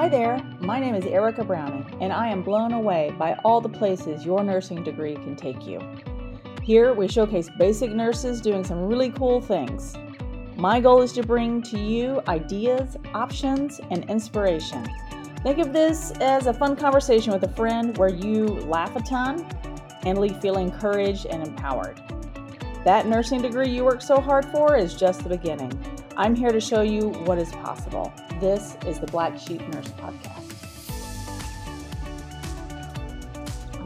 [0.00, 3.68] Hi there, my name is Erica Browning, and I am blown away by all the
[3.68, 5.78] places your nursing degree can take you.
[6.62, 9.94] Here, we showcase basic nurses doing some really cool things.
[10.56, 14.88] My goal is to bring to you ideas, options, and inspiration.
[15.42, 19.46] Think of this as a fun conversation with a friend where you laugh a ton
[20.04, 22.00] and leave feeling encouraged and empowered.
[22.86, 25.78] That nursing degree you worked so hard for is just the beginning.
[26.16, 28.10] I'm here to show you what is possible.
[28.40, 30.46] This is the Black Sheep Nurse Podcast.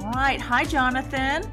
[0.00, 0.40] All right.
[0.40, 1.50] Hi, Jonathan.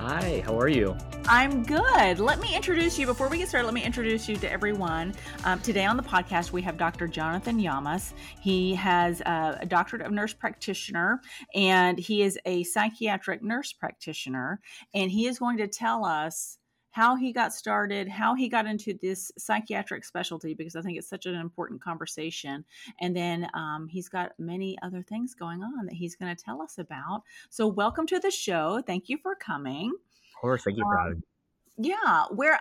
[0.00, 0.94] Hi, how are you?
[1.26, 2.18] I'm good.
[2.18, 3.06] Let me introduce you.
[3.06, 5.14] Before we get started, let me introduce you to everyone.
[5.44, 7.08] Um, today on the podcast, we have Dr.
[7.08, 8.12] Jonathan Yamas.
[8.38, 11.22] He has a, a doctorate of nurse practitioner,
[11.54, 14.60] and he is a psychiatric nurse practitioner.
[14.92, 16.58] And he is going to tell us
[16.94, 21.08] how he got started, how he got into this psychiatric specialty, because I think it's
[21.08, 22.64] such an important conversation.
[23.00, 26.62] And then um, he's got many other things going on that he's going to tell
[26.62, 27.24] us about.
[27.50, 28.80] So, welcome to the show.
[28.86, 29.88] Thank you for coming.
[29.88, 31.88] Of course, thank you for having me.
[31.88, 32.60] Yeah, where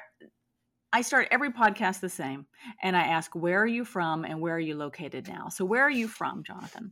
[0.92, 2.48] I start every podcast the same,
[2.82, 5.84] and I ask, "Where are you from, and where are you located now?" So, where
[5.84, 6.92] are you from, Jonathan?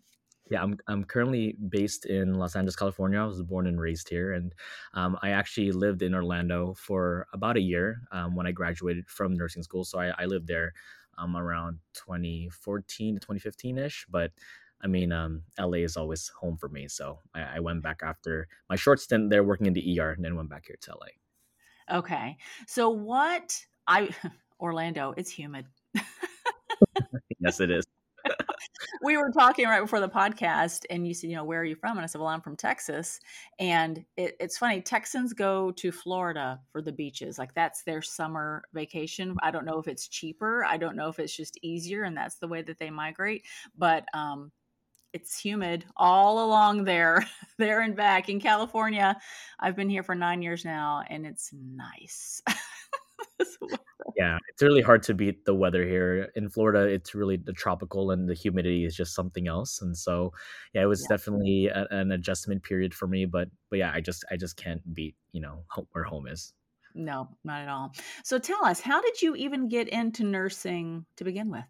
[0.52, 3.22] Yeah, I'm I'm currently based in Los Angeles, California.
[3.22, 4.54] I was born and raised here, and
[4.94, 9.34] um, I actually lived in Orlando for about a year um, when I graduated from
[9.34, 9.86] nursing school.
[9.86, 10.74] So I, I lived there
[11.18, 14.06] um, around 2014 to 2015 ish.
[14.10, 14.32] But
[14.84, 16.90] I mean, um, LA is always home for me.
[16.90, 20.26] So I, I, went back after my short stint there working in the ER and
[20.26, 21.98] then went back here to LA.
[21.98, 22.38] Okay.
[22.68, 24.10] So what I,
[24.60, 25.66] Orlando, it's humid.
[27.40, 27.86] yes, it is.
[29.02, 31.76] We were talking right before the podcast and you said, you know, where are you
[31.76, 31.98] from?
[31.98, 33.20] And I said, well, I'm from Texas.
[33.60, 37.38] And it, it's funny, Texans go to Florida for the beaches.
[37.38, 39.36] Like that's their summer vacation.
[39.42, 40.66] I don't know if it's cheaper.
[40.66, 43.44] I don't know if it's just easier and that's the way that they migrate.
[43.78, 44.52] But um,
[45.14, 47.26] it's humid all along there,
[47.58, 48.30] there and back.
[48.30, 49.18] In California,
[49.60, 52.42] I've been here for nine years now, and it's nice.
[54.18, 56.82] yeah, it's really hard to beat the weather here in Florida.
[56.82, 59.82] It's really the tropical and the humidity is just something else.
[59.82, 60.34] And so,
[60.74, 61.16] yeah, it was yeah.
[61.16, 63.26] definitely a, an adjustment period for me.
[63.26, 66.54] But but yeah, I just I just can't beat you know where home is.
[66.94, 67.94] No, not at all.
[68.24, 71.64] So tell us, how did you even get into nursing to begin with?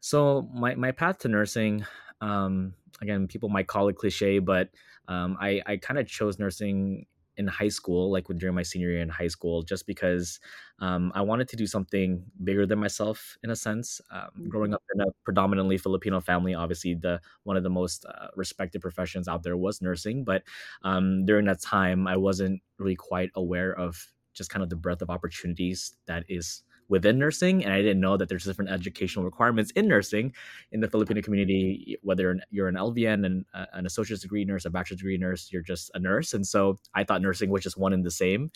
[0.00, 1.84] So my my path to nursing,
[2.20, 4.70] um, again, people might call it cliche, but
[5.08, 7.06] um, I I kind of chose nursing
[7.40, 10.38] in high school, like during my senior year in high school, just because
[10.78, 14.00] um, I wanted to do something bigger than myself in a sense.
[14.12, 14.74] Um, growing mm-hmm.
[14.74, 19.26] up in a predominantly Filipino family, obviously the one of the most uh, respected professions
[19.26, 20.22] out there was nursing.
[20.22, 20.42] But
[20.82, 25.02] um, during that time, I wasn't really quite aware of just kind of the breadth
[25.02, 29.70] of opportunities that is within nursing and i didn't know that there's different educational requirements
[29.72, 30.32] in nursing
[30.72, 34.70] in the filipino community whether you're an lvn and uh, an associate's degree nurse a
[34.70, 37.94] bachelor's degree nurse you're just a nurse and so i thought nursing was just one
[37.94, 38.50] and the same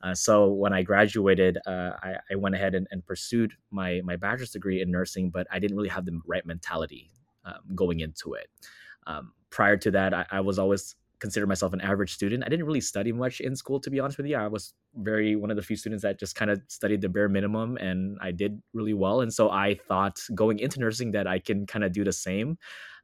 [0.00, 4.14] uh, so when I graduated, uh, I, I, went ahead and, and, pursued my my
[4.14, 7.10] bachelor's degree in nursing, but I didn't really have the right mentality
[7.44, 8.48] um, going into it.
[9.08, 12.44] Um, prior to that, I, I, was always consider myself an average student.
[12.44, 14.36] I didn't really study much in school, to be honest with you.
[14.36, 17.28] I was very one of the few students that just kind of studied the bare
[17.28, 19.20] minimum, and I did really well.
[19.20, 22.58] And so I thought going into nursing that I can kind of do the same.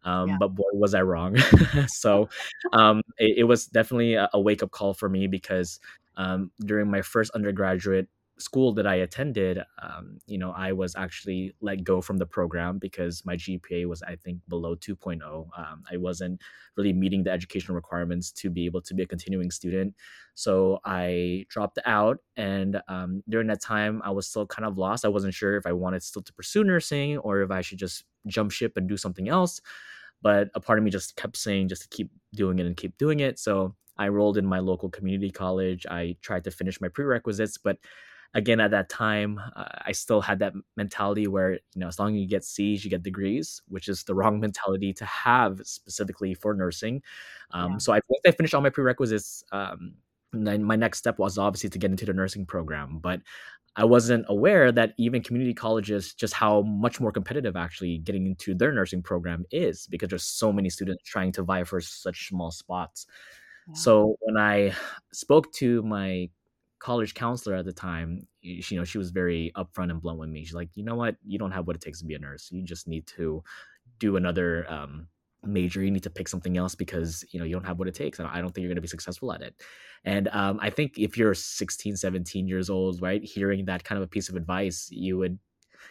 [0.04, 0.36] Um, yeah.
[0.38, 1.36] But boy, was I wrong.
[1.86, 2.28] so
[2.72, 5.80] um, it, it, was definitely a, a wake up call for me because
[6.16, 8.08] um, during my first undergraduate
[8.38, 12.78] school that I attended, um, you know, I was actually let go from the program
[12.78, 15.22] because my GPA was, I think, below 2.0.
[15.22, 16.40] Um, I wasn't
[16.76, 19.94] really meeting the educational requirements to be able to be a continuing student.
[20.34, 22.18] So I dropped out.
[22.36, 25.04] And um, during that time, I was still kind of lost.
[25.04, 28.04] I wasn't sure if I wanted still to pursue nursing or if I should just
[28.26, 29.60] jump ship and do something else.
[30.22, 32.96] But a part of me just kept saying just to keep doing it and keep
[32.98, 33.38] doing it.
[33.38, 35.86] So I enrolled in my local community college.
[35.88, 37.78] I tried to finish my prerequisites, but
[38.34, 42.14] again at that time uh, i still had that mentality where you know as long
[42.14, 46.34] as you get c's you get degrees which is the wrong mentality to have specifically
[46.34, 47.02] for nursing
[47.52, 47.78] um, yeah.
[47.78, 49.94] so I, once i finished all my prerequisites um,
[50.32, 53.20] then my next step was obviously to get into the nursing program but
[53.76, 58.54] i wasn't aware that even community colleges just how much more competitive actually getting into
[58.54, 62.50] their nursing program is because there's so many students trying to vie for such small
[62.50, 63.06] spots
[63.68, 63.74] yeah.
[63.74, 64.72] so when i
[65.12, 66.28] spoke to my
[66.84, 70.44] college counselor at the time, you know, she was very upfront and blunt with me.
[70.44, 72.50] She's like, you know what, you don't have what it takes to be a nurse.
[72.52, 73.42] You just need to
[73.98, 75.08] do another um,
[75.44, 75.82] major.
[75.82, 78.18] You need to pick something else because you know you don't have what it takes,
[78.18, 79.62] and I don't think you're going to be successful at it.
[80.04, 84.04] And um, I think if you're 16, 17 years old, right, hearing that kind of
[84.04, 85.38] a piece of advice, you would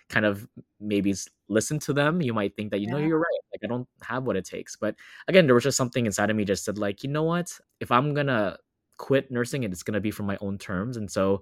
[0.10, 0.48] kind of
[0.80, 1.14] maybe
[1.50, 3.08] listen to them, you might think that you know Yeah.
[3.08, 3.40] you're right.
[3.54, 4.76] Like I don't have what it takes.
[4.76, 4.96] But
[5.28, 7.60] again, there was just something inside of me just said like, you know what?
[7.80, 8.58] If I'm gonna
[8.98, 10.98] quit nursing, and it's gonna be for my own terms.
[10.98, 11.42] And so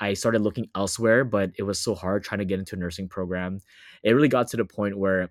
[0.00, 3.08] I started looking elsewhere, but it was so hard trying to get into a nursing
[3.08, 3.60] program.
[4.02, 5.30] It really got to the point where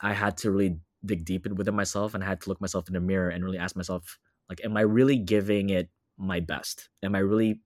[0.00, 2.94] I had to really dig deep within myself and I had to look myself in
[2.94, 4.18] the mirror and really ask myself,
[4.48, 6.90] like, am I really giving it my best?
[7.02, 7.62] Am I really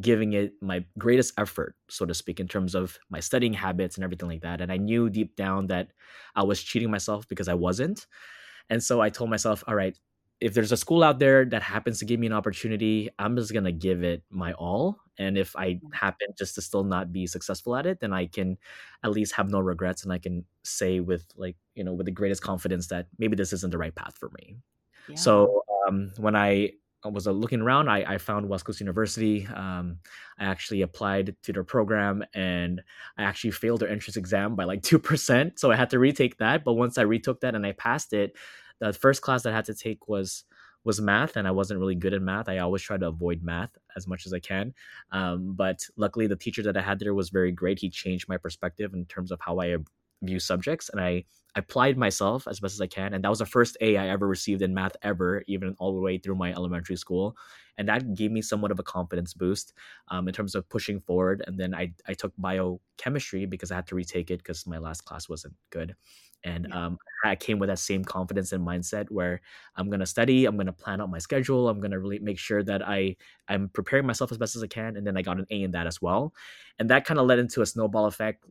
[0.00, 4.04] giving it my greatest effort, so to speak, in terms of my studying habits and
[4.04, 4.60] everything like that?
[4.60, 5.88] And I knew deep down that
[6.36, 8.06] I was cheating myself because I wasn't.
[8.68, 9.98] And so I told myself, all right,
[10.40, 13.52] if there's a school out there that happens to give me an opportunity, I'm just
[13.52, 14.98] gonna give it my all.
[15.18, 18.56] And if I happen just to still not be successful at it, then I can
[19.04, 22.12] at least have no regrets and I can say with like, you know, with the
[22.12, 24.56] greatest confidence that maybe this isn't the right path for me.
[25.08, 25.16] Yeah.
[25.16, 26.70] So um, when I
[27.04, 29.46] was uh, looking around, I, I found West Coast University.
[29.46, 29.98] Um,
[30.38, 32.80] I actually applied to their program and
[33.18, 35.58] I actually failed their entrance exam by like 2%.
[35.58, 36.64] So I had to retake that.
[36.64, 38.36] But once I retook that and I passed it,
[38.80, 40.44] the first class that I had to take was
[40.84, 42.48] was math and i wasn't really good at math.
[42.48, 44.72] I always try to avoid math as much as i can
[45.12, 47.78] um, but luckily the teacher that i had there was very great.
[47.78, 49.76] He changed my perspective in terms of how i
[50.22, 51.24] view subjects and i
[51.56, 54.28] applied myself as best as i can and that was the first a i ever
[54.28, 57.34] received in math ever even all the way through my elementary school
[57.78, 59.72] and that gave me somewhat of a confidence boost
[60.08, 63.86] um, in terms of pushing forward and then i, I took biochemistry because i had
[63.88, 65.96] to retake it because my last class wasn't good
[66.44, 66.72] and Yeah.
[66.72, 69.40] um, I came with that same confidence and mindset where
[69.76, 72.86] I'm gonna study, I'm gonna plan out my schedule, I'm gonna really make sure that
[72.86, 73.16] I
[73.48, 75.72] I'm preparing myself as best as I can, and then I got an A in
[75.72, 76.34] that as well,
[76.78, 78.44] and that kind of led into a snowball effect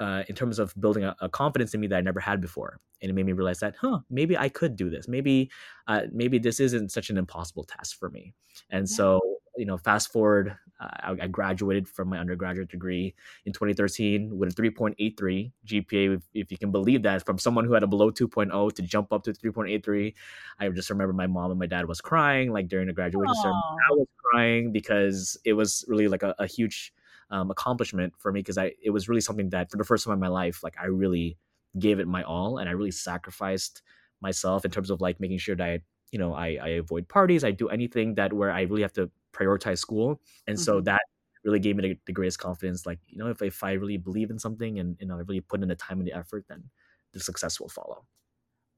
[0.00, 2.80] uh, in terms of building a, a confidence in me that I never had before,
[3.00, 5.50] and it made me realize that, huh, maybe I could do this, maybe
[5.86, 8.34] uh, maybe this isn't such an impossible task for me,
[8.70, 8.88] and Yeah.
[8.90, 13.14] so you know, fast forward, uh, I, I graduated from my undergraduate degree
[13.44, 16.16] in 2013 with a 3.83 GPA.
[16.16, 19.12] If, if you can believe that, from someone who had a below 2.0 to jump
[19.12, 20.14] up to 3.83,
[20.58, 23.62] I just remember my mom and my dad was crying like during the graduation ceremony.
[23.90, 26.92] I was crying because it was really like a, a huge
[27.30, 30.14] um, accomplishment for me because I it was really something that for the first time
[30.14, 31.38] in my life, like I really
[31.78, 33.82] gave it my all and I really sacrificed
[34.20, 37.42] myself in terms of like making sure that I, you know, I, I avoid parties,
[37.42, 40.20] I do anything that where I really have to prioritize school.
[40.46, 40.82] And so Mhm.
[40.82, 41.02] that
[41.44, 42.86] really gave me the, the greatest confidence.
[42.86, 45.40] Like, you know, if, if I really believe in something and, you know, I really
[45.40, 46.70] put in the time and the effort, then
[47.12, 48.06] the success will follow.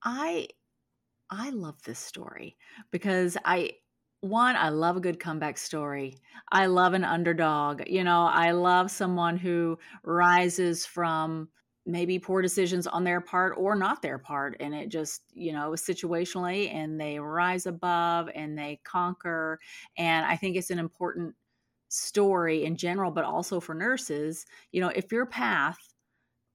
[0.03, 0.49] I
[1.31, 2.59] I love this story
[2.93, 3.79] because I
[4.21, 6.19] one I love a good comeback story.
[6.53, 7.89] I love an underdog.
[7.89, 11.51] You know, I love someone who rises from
[11.87, 15.71] maybe poor decisions on their part or not their part and it just, you know,
[15.73, 19.61] situationally and they rise above and they conquer
[19.99, 21.35] and I think it's an important
[21.89, 24.47] story in general but also for nurses.
[24.73, 25.79] You know, if your path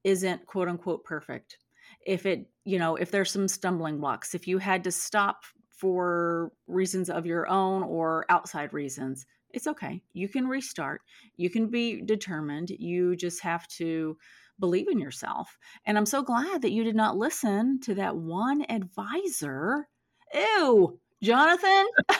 [0.03, 1.57] isn't quote unquote perfect
[2.05, 6.51] if it you know if there's some stumbling blocks if you had to stop for
[6.67, 11.01] reasons of your own or outside reasons it's okay you can restart
[11.37, 14.17] you can be determined you just have to
[14.59, 18.65] believe in yourself and i'm so glad that you did not listen to that one
[18.69, 19.87] advisor
[20.33, 21.87] ew jonathan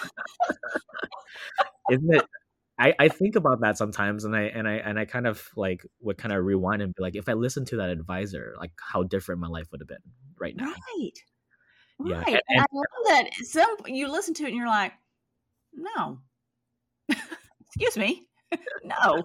[1.90, 2.24] Isn't it?
[2.80, 5.86] I, I think about that sometimes and I and I and I kind of like
[6.00, 9.04] would kind of rewind and be like, if I listened to that advisor, like how
[9.04, 9.98] different my life would have been
[10.40, 10.66] right now.
[10.66, 11.20] right
[12.06, 12.18] Yeah.
[12.20, 14.94] right And, and i love that some you listen to it and you're like
[15.74, 16.20] no
[17.66, 18.26] excuse me
[18.84, 19.24] no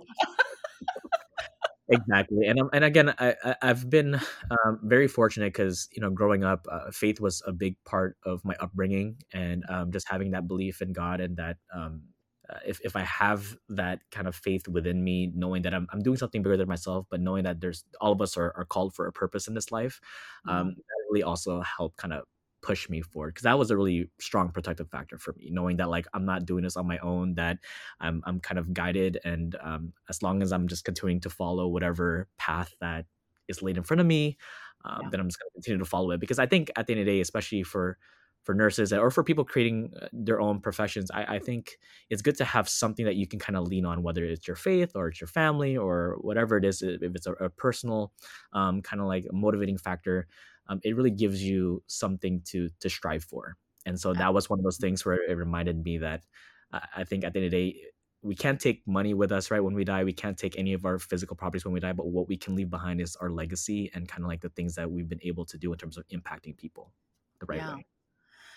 [1.89, 6.43] exactly and and again I, I i've been um, very fortunate because you know growing
[6.43, 10.49] up uh, faith was a big part of my upbringing and um, just having that
[10.49, 12.03] belief in god and that um,
[12.49, 16.03] uh, if, if i have that kind of faith within me knowing that I'm, I'm
[16.03, 18.95] doing something bigger than myself but knowing that there's all of us are, are called
[18.95, 20.01] for a purpose in this life
[20.49, 22.25] um, that really also helped kind of
[22.65, 25.91] push me forward because that was a really strong protective factor for me knowing that
[25.91, 27.59] like i'm not doing this on my own that
[28.01, 31.69] i'm, I'm kind of guided and um, as long as i'm just continuing to follow
[31.69, 33.05] whatever path that
[33.49, 34.39] is laid in front of me
[34.85, 35.09] um, Yeah.
[35.11, 37.01] then i'm just going to continue to follow it because i think at the end
[37.01, 37.99] of the day especially for
[38.45, 41.79] for nurses or for people creating uh, their own professions I, I think
[42.11, 44.57] it's good to have something that you can kind of lean on whether it's your
[44.57, 48.13] faith or it's your family or whatever it is if it's a, a personal
[48.53, 50.27] um, kind of like motivating factor
[50.69, 53.57] um, it really gives you something to to strive for
[53.87, 56.25] and so that was one of those things where it reminded me that
[56.73, 57.85] uh, i think at the end of the day
[58.23, 60.85] we can't take money with us right when we die we can't take any of
[60.85, 63.91] our physical properties when we die but what we can leave behind is our legacy
[63.95, 66.07] and kind of like the things that we've been able to do in terms of
[66.09, 66.93] impacting people
[67.41, 67.67] the right Yeah.
[67.67, 67.87] way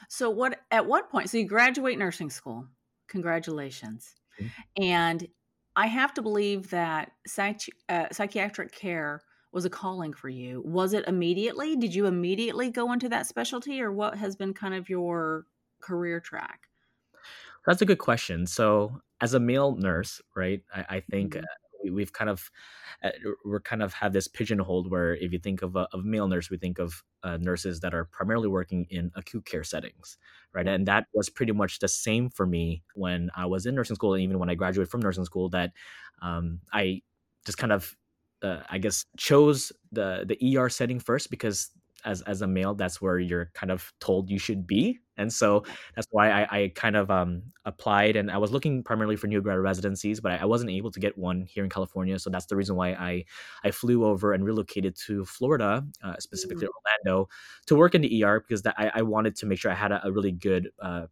[0.09, 2.67] So what at what point so you graduate nursing school.
[3.09, 4.15] Congratulations.
[4.39, 4.53] Mhm.
[4.77, 5.27] And
[5.75, 10.61] I have to believe that psych- uh, psychiatric care was a calling for you.
[10.65, 11.75] Was it immediately?
[11.75, 15.45] Did you immediately go into that specialty, or what has been kind of your
[15.79, 16.67] career track?
[17.65, 18.47] That's a good question.
[18.47, 21.43] So, as a male nurse, right, I, I think mm-hmm.
[21.43, 22.49] uh, we, have kind of
[23.03, 23.09] uh,
[23.43, 26.49] we're kind of have this pigeonholed where if you think of a, of male nurse,
[26.49, 30.17] we think of uh, nurses that are primarily working in acute care settings,
[30.53, 30.67] right?
[30.67, 34.13] And that was pretty much the same for me when I was in nursing school,
[34.13, 35.49] and even when I graduated from nursing school.
[35.49, 35.71] That
[36.21, 37.01] um, I
[37.45, 37.95] just kind of
[38.41, 41.71] uh, I guess chose the the ER setting first because
[42.05, 45.63] as as a male, that's where you're kind of told you should be, and so
[45.95, 48.15] that's why I, I kind of um, applied.
[48.15, 50.99] And I was looking primarily for new grad residencies, but I, I, wasn't able to
[50.99, 52.17] get one here in California.
[52.19, 53.25] So that's the reason why I
[53.63, 56.71] I flew over and relocated to Florida, uh, specifically mm.
[57.05, 57.29] Orlando,
[57.65, 59.91] to work in the ER because that I, I wanted to make sure I had
[59.91, 61.07] a, a really good uh,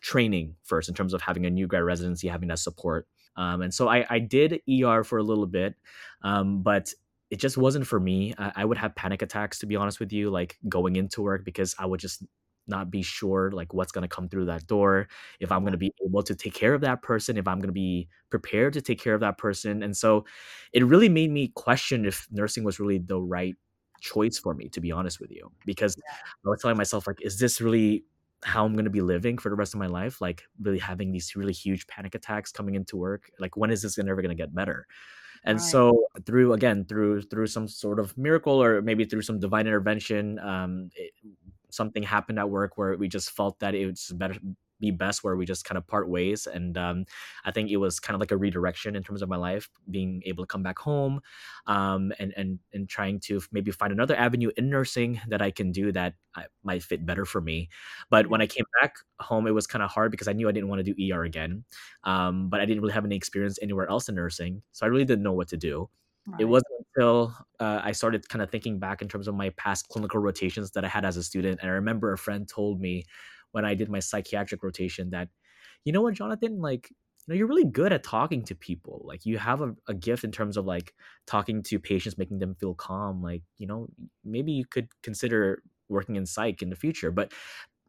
[0.00, 3.06] training first in terms of having a new grad residency, having that support.
[3.36, 5.74] Um, and so I, I did ER for a little bit,
[6.22, 6.92] um, but
[7.30, 8.34] it just wasn't for me.
[8.36, 11.44] I, I, would have panic attacks, to be honest with you, like going into work
[11.44, 12.22] because I would just
[12.68, 15.08] not be sure like what's going to come through that door
[15.40, 17.68] if i'm going to be able to take care of that person if i'm going
[17.68, 19.82] to be prepared to take care of that person.
[19.82, 20.24] And so
[20.72, 23.54] it really made me question if nursing was really the right
[24.00, 25.94] choice for me to be honest with you because
[26.44, 28.04] i was telling myself like is this really
[28.44, 31.12] how I'm going to be living for the rest of my life, like really having
[31.12, 33.30] these really huge panic attacks coming into work.
[33.38, 34.86] Like, when is this ever going to get better?
[35.44, 35.64] And right.
[35.64, 40.38] so, through again, through through some sort of miracle, or maybe through some divine intervention,
[40.38, 41.12] um, it,
[41.70, 44.36] something happened at work where we just felt that it was better
[44.82, 46.46] be best where we just kind of part ways.
[46.46, 47.04] And um,
[47.44, 50.22] I think it was kind of like a redirection in terms of my life, being
[50.26, 51.20] able to come back home
[51.66, 55.72] um, and and and trying to maybe find another avenue in nursing that I can
[55.72, 57.70] do that I, might fit better for me.
[58.10, 60.52] But when I came back home, it was kind of hard because I knew I
[60.52, 61.64] didn't want to do ER again,
[62.04, 65.04] um, but I didn't really have any experience anywhere else in nursing, so I really
[65.04, 65.88] didn't know what to do.
[66.26, 66.42] Right.
[66.42, 69.88] It wasn't until uh, I started kind of thinking back in terms of my past
[69.88, 71.60] clinical rotations that I had as a student.
[71.60, 73.04] And I remember a friend told me
[73.52, 75.28] when I did my psychiatric rotation that,
[75.84, 79.02] you know what, Jonathan, like, you know, you're really good at talking to people.
[79.04, 80.92] Like, you have a, a gift in terms of like
[81.26, 83.22] talking to patients, making them feel calm.
[83.22, 83.88] Like, you know,
[84.24, 87.10] maybe you could consider working in psych in the future.
[87.10, 87.32] But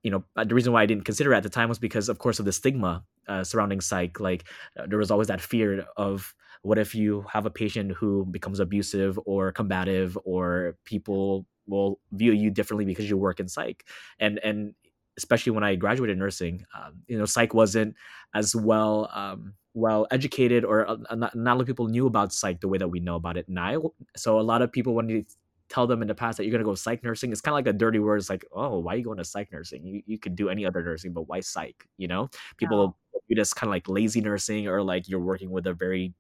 [0.03, 2.09] you know uh, the reason why i didn't consider it at the time was because
[2.09, 4.45] of course of the stigma uh, surrounding psych like
[4.77, 8.59] uh, there was always that fear of what if you have a patient who becomes
[8.59, 13.85] abusive or combative or people will view you differently because you work in psych
[14.19, 14.73] and and
[15.17, 17.95] especially when I graduated nursing, um, you know, psych wasn't
[18.33, 22.33] as well um, well educated, or uh, not, not a lot of people knew about
[22.33, 23.91] psych the way that we know about it now.
[24.15, 25.25] So a lot of people, when you
[25.69, 27.55] tell them in the past that you're going to go psych nursing, it's kind of
[27.55, 28.17] like a dirty word.
[28.17, 29.85] It's like, oh, why are you going to psych nursing?
[29.85, 31.87] You, you could do any other nursing, but why psych?
[31.97, 32.95] You know, people no.
[33.27, 36.13] view this kind of like lazy nursing, or like you're working with a very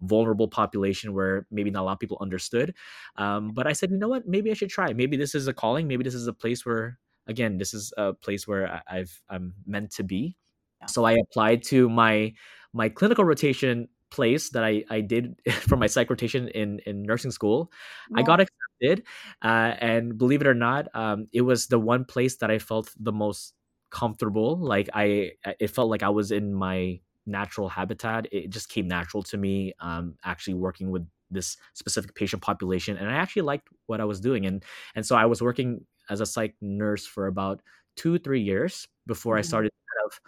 [0.00, 2.74] vulnerable population where maybe not a lot of people understood.
[3.16, 4.28] Um, but I said, you know what?
[4.28, 4.92] Maybe I should try.
[4.92, 5.88] Maybe this is a calling.
[5.88, 9.92] Maybe this is a place where again, this is a place where I've I'm meant
[9.92, 10.36] to be.
[10.80, 10.86] Yeah.
[10.86, 12.34] So I applied to my
[12.72, 17.30] my clinical rotation place that I, I did for my psych rotation in, in nursing
[17.30, 17.70] school.
[18.10, 18.20] Yeah.
[18.20, 19.06] I got accepted.
[19.42, 22.90] Uh, and believe it or not, um, it was the one place that I felt
[22.98, 23.54] the most
[23.90, 24.56] comfortable.
[24.56, 28.26] Like I, it felt like I was in my natural habitat.
[28.32, 32.96] It just came natural to me, um, actually working with this specific patient population.
[32.96, 34.46] And I actually liked what I was doing.
[34.46, 37.60] And, and so I was working as a psych nurse for about
[37.96, 39.40] two, three years before mm-hmm.
[39.40, 40.20] I started to kind of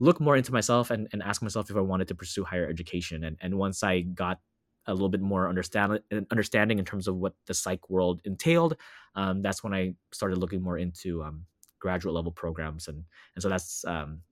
[0.00, 3.24] look more into myself and, and ask myself if I wanted to pursue higher education.
[3.24, 4.38] And, and once I got
[4.86, 8.76] a little bit more understand, understanding in terms of what the psych world entailed,
[9.14, 11.44] um, that's when I started looking more into um,
[11.78, 12.88] graduate level programs.
[12.88, 14.22] And, and so that's um,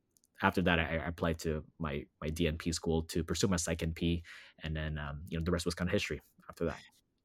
[0.43, 4.23] after that, I, I, applied to my, my DNP school to pursue my psych NP.
[4.63, 6.79] And then, um, you know, the rest was kind of history after that.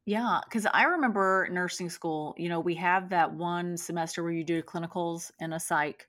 [0.06, 4.44] Yeah, because I remember nursing school, you know, we have that one semester where you
[4.44, 6.08] do clinicals in a psych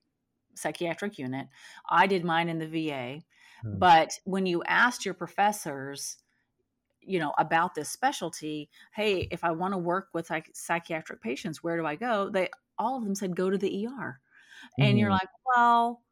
[0.57, 1.49] psychiatric unit.
[1.89, 3.23] I did mine in the VA.
[3.63, 3.79] Hmm.
[3.79, 6.17] But when you asked your professors,
[7.01, 11.63] you know, about this specialty, hey, if I want to work with like psychiatric patients,
[11.63, 12.31] where do I go?
[12.31, 12.49] They
[12.79, 14.21] all of them said go to the ER.
[14.79, 15.15] And you're mm-hmm.
[15.15, 16.03] like, well,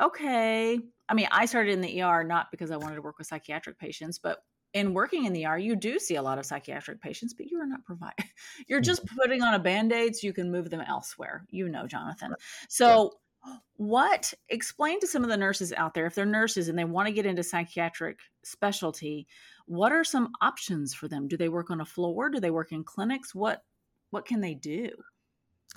[0.00, 0.78] okay.
[1.08, 3.78] I mean, I started in the ER not because I wanted to work with psychiatric
[3.78, 4.38] patients, but
[4.74, 7.58] in working in the ER, you do see a lot of psychiatric patients, but you
[7.60, 8.26] are not providing.
[8.66, 9.16] You're just mm-hmm.
[9.16, 11.46] putting on a band aid so you can move them elsewhere.
[11.50, 12.34] You know, Jonathan.
[12.68, 13.12] So,
[13.76, 17.08] what explain to some of the nurses out there if they're nurses and they want
[17.08, 19.26] to get into psychiatric specialty?
[19.66, 21.28] What are some options for them?
[21.28, 22.30] Do they work on a floor?
[22.30, 23.34] Do they work in clinics?
[23.34, 23.62] What
[24.10, 24.90] what can they do?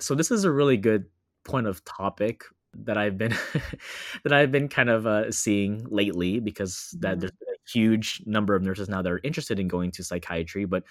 [0.00, 1.06] So this is a really good
[1.44, 2.44] point of topic
[2.74, 3.34] that I've been
[4.24, 7.20] that I've been kind of uh, seeing lately because that mm-hmm.
[7.20, 10.64] there's been huge number of nurses now that are interested in going to psychiatry.
[10.64, 10.84] But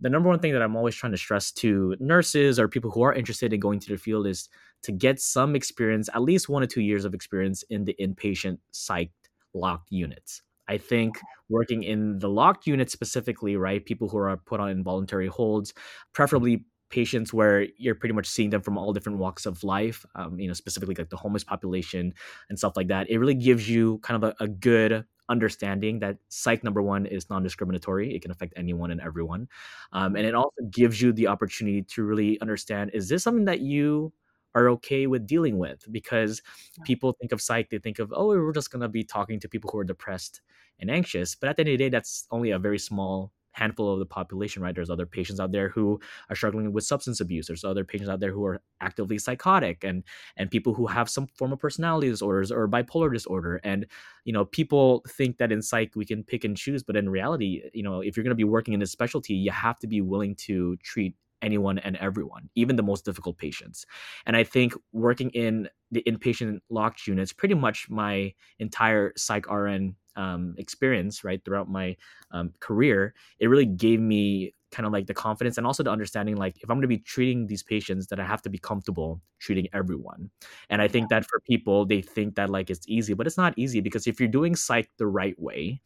[0.00, 3.02] the number one thing that I'm always trying to stress to nurses or people who
[3.02, 4.48] are interested in going to the field is
[4.82, 8.58] to get some experience, at least one or two years of experience in the inpatient
[8.70, 9.10] psych
[9.52, 10.42] locked units.
[10.68, 13.84] I think working in the locked unit specifically, right?
[13.84, 15.74] People who are put on involuntary holds,
[16.12, 20.38] preferably patients where you're pretty much seeing them from all different walks of life, um,
[20.38, 22.12] you know, specifically like the homeless population
[22.48, 23.10] and stuff like that.
[23.10, 27.30] It really gives you kind of a, a good understanding that psych number one is
[27.30, 29.48] non-discriminatory it can affect anyone and everyone
[29.92, 33.60] um, and it also gives you the opportunity to really understand is this something that
[33.60, 34.12] you
[34.54, 35.84] are okay with dealing with?
[35.90, 36.42] Because
[36.84, 39.48] people think of psych they think of oh we're just going to be talking to
[39.48, 40.40] people who are depressed
[40.78, 43.92] and anxious but at the end of the day that's only a very small handful
[43.92, 44.74] of the population, right?
[44.74, 47.46] There's other patients out there who are struggling with substance abuse.
[47.46, 50.04] There's other patients out there who are actively psychotic and
[50.36, 53.60] and people who have some form of personality disorders or bipolar disorder.
[53.64, 53.86] And
[54.24, 57.62] you know, people think that in psych we can pick and choose, but in reality,
[57.72, 60.00] you know, if you're going to be working in this specialty, you have to be
[60.00, 63.86] willing to treat anyone and everyone, even the most difficult patients.
[64.26, 69.96] And I think working in the inpatient locked units, pretty much my entire psych RN
[70.16, 71.96] um, experience right throughout my
[72.30, 76.36] um, career it really gave me kind of like the confidence and also the understanding
[76.36, 79.20] like if i'm going to be treating these patients that i have to be comfortable
[79.38, 80.30] treating everyone.
[80.68, 83.54] And i think that for people they think that like it's easy but it's not
[83.56, 85.80] easy because if you're doing psych the right way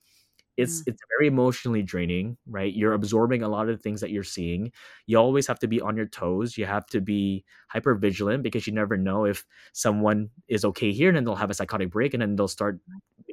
[0.56, 0.88] it's mm.
[0.88, 2.72] it's very emotionally draining right?
[2.72, 4.72] You're absorbing a lot of the things that you're seeing.
[5.06, 6.56] You always have to be on your toes.
[6.56, 11.08] You have to be hyper vigilant because you never know if someone is okay here
[11.08, 12.78] and then they'll have a psychotic break and then they'll start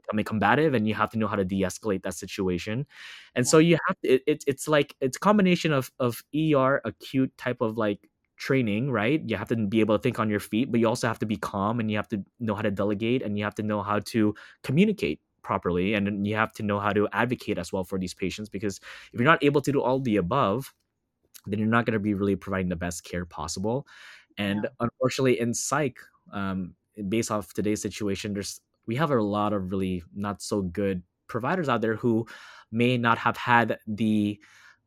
[0.01, 2.85] becoming combative and you have to know how to de-escalate that situation
[3.35, 6.81] and so you have to, it, it, it's like it's a combination of of er
[6.85, 8.09] acute type of like
[8.41, 9.21] training, right?
[9.27, 11.27] You have to be able to think on your feet, but you also have to
[11.27, 13.83] be calm and you have to know how to delegate and you have to know
[13.83, 17.99] how to communicate properly and you have to know how to advocate as well for
[17.99, 18.79] these patients because
[19.13, 20.73] if you're not able to do all the above
[21.45, 23.87] then you're not going to be really providing the best care possible
[24.37, 24.69] and yeah.
[24.79, 25.97] unfortunately in psych
[26.31, 26.75] um,
[27.09, 31.69] based off today's situation there's we have a lot of really not so good providers
[31.69, 32.27] out there who
[32.71, 34.39] may not have had the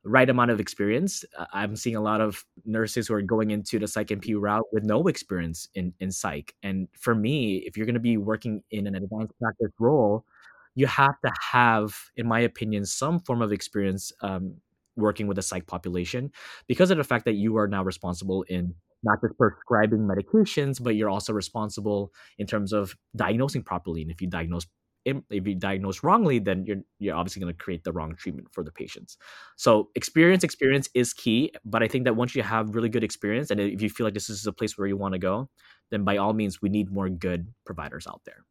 [0.04, 1.24] right amount of experience.
[1.52, 4.84] I'm seeing a lot of nurses who are going into the psych NP route with
[4.84, 6.54] no experience in, in psych.
[6.62, 10.26] And for me, if you're going to be working in an advanced practice role,
[10.74, 14.56] you have to have, in my opinion, some form of experience um,
[14.96, 16.30] working with the psych population
[16.66, 18.74] because of the fact that you are now responsible in
[19.04, 24.02] not just prescribing medications, but you're also responsible in terms of diagnosing properly.
[24.02, 24.66] And if you diagnose
[25.04, 28.64] if you diagnose wrongly, then you're you're obviously going to create the wrong treatment for
[28.64, 29.18] the patients.
[29.56, 31.52] So experience, experience is key.
[31.64, 34.14] But I think that once you have really good experience, and if you feel like
[34.14, 35.50] this is a place where you want to go,
[35.90, 38.44] then by all means, we need more good providers out there.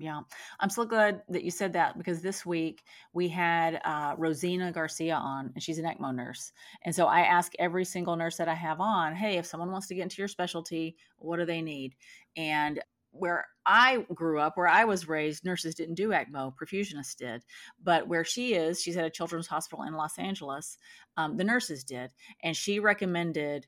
[0.00, 0.20] Yeah,
[0.60, 5.16] I'm so glad that you said that because this week we had uh, Rosina Garcia
[5.16, 6.52] on, and she's an ECMO nurse.
[6.84, 9.88] And so I ask every single nurse that I have on, hey, if someone wants
[9.88, 11.96] to get into your specialty, what do they need?
[12.36, 12.80] And
[13.10, 17.42] where I grew up, where I was raised, nurses didn't do ECMO, perfusionists did.
[17.82, 20.78] But where she is, she's at a children's hospital in Los Angeles,
[21.16, 22.12] um, the nurses did.
[22.44, 23.66] And she recommended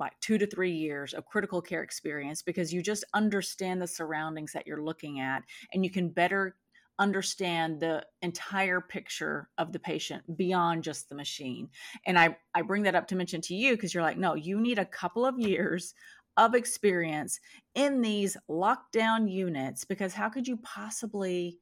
[0.00, 4.52] like two to three years of critical care experience because you just understand the surroundings
[4.52, 6.56] that you're looking at and you can better
[6.98, 11.68] understand the entire picture of the patient beyond just the machine.
[12.06, 14.60] And I, I bring that up to mention to you because you're like, no, you
[14.60, 15.94] need a couple of years
[16.36, 17.40] of experience
[17.74, 21.58] in these lockdown units because how could you possibly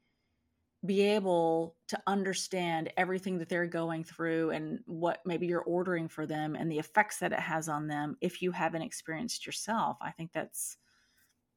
[0.87, 6.25] be able to understand everything that they're going through and what maybe you're ordering for
[6.25, 9.97] them and the effects that it has on them if you haven't experienced yourself.
[10.01, 10.77] I think that's,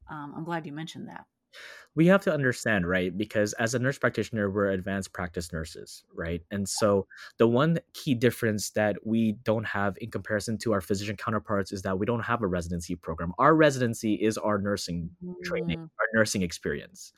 [0.10, 1.25] um, I'm glad you mentioned that.
[1.94, 3.16] We have to understand, right?
[3.16, 6.42] Because as a nurse practitioner, we're advanced practice nurses, right?
[6.50, 7.06] And so
[7.38, 11.82] the one key difference that we don't have in comparison to our physician counterparts is
[11.82, 13.34] that we don't have a residency program.
[13.40, 15.34] Our residency is our nursing mm.
[15.44, 17.12] training, our nursing experience.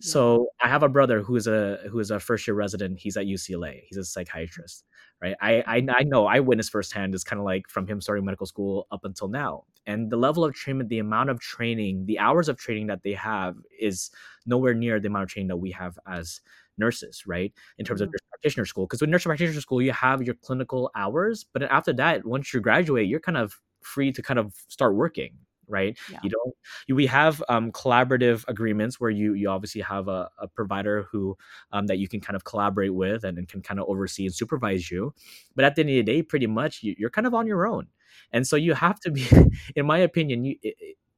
[0.00, 3.00] So I have a brother who is a who is a first year resident.
[3.00, 3.82] He's at UCLA.
[3.88, 4.84] He's a psychiatrist,
[5.22, 5.36] right?
[5.40, 8.46] I I, I know I witnessed firsthand is kind of like from him starting medical
[8.46, 12.48] school up until now, and the level of treatment, the amount of training, the hours
[12.48, 14.10] of training that they have is
[14.46, 16.40] nowhere near the amount of training that we have as
[16.78, 17.52] nurses, right?
[17.78, 18.08] In terms mm-hmm.
[18.08, 21.62] of nurse practitioner school, because with nurse practitioner school you have your clinical hours, but
[21.64, 25.32] after that, once you graduate, you're kind of free to kind of start working
[25.68, 26.18] right yeah.
[26.22, 26.54] you don't
[26.86, 31.36] you, we have um, collaborative agreements where you you obviously have a, a provider who
[31.72, 34.34] um, that you can kind of collaborate with and, and, can kind of oversee and
[34.34, 35.14] supervise you
[35.54, 37.66] but at the end of the day pretty much you, are kind of on your
[37.66, 37.86] own
[38.32, 39.26] and so you have to be
[39.76, 40.56] in my opinion you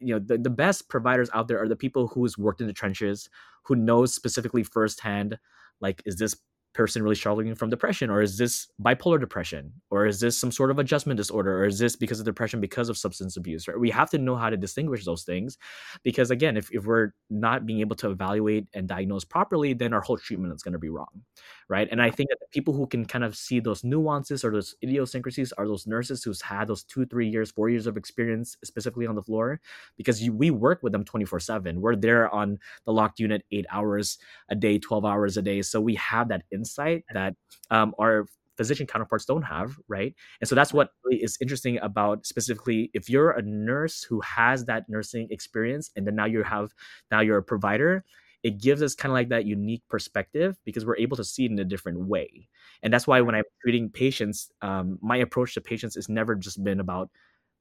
[0.01, 2.73] you know the, the best providers out there are the people who's worked in the
[2.73, 3.29] trenches
[3.65, 5.39] who knows specifically firsthand
[5.81, 6.37] like is this
[6.73, 10.71] person really struggling from depression or is this bipolar depression or is this some sort
[10.71, 13.79] of adjustment disorder or is this because of depression because of substance abuse right?
[13.79, 15.59] We have to know how to distinguish those things
[16.03, 20.01] because again if, if we're not being able to evaluate and diagnose properly then our
[20.01, 21.23] whole treatment is going to be wrong
[21.69, 21.89] right?
[21.91, 25.53] And i think that people who can kind of see those nuances or those idiosyncrasies
[25.53, 29.15] are those nurses who's had those two three years four years of experience specifically on
[29.15, 29.61] the floor
[29.97, 33.67] because you, we work with them 24 7 we're there on the locked unit eight
[33.71, 35.63] hours a day 12 hours a day.
[35.63, 37.35] So we have that insight that
[37.71, 38.27] um, our
[38.61, 40.15] physician counterparts don't have, right?
[40.41, 44.67] And so that's what really is interesting about specifically if you're a nurse who has
[44.67, 46.69] that nursing experience and then now you have
[47.11, 48.05] now you're a provider,
[48.43, 51.51] it gives us kind of like that unique perspective because we're able to see it
[51.51, 52.49] in a different way.
[52.83, 56.63] And that's why when I'm treating patients, um, my approach to patients has never just
[56.63, 57.09] been about